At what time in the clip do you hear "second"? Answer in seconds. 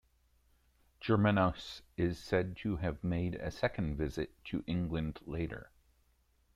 3.51-3.97